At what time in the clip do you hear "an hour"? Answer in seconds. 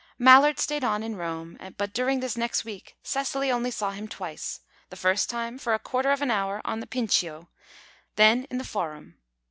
6.23-6.59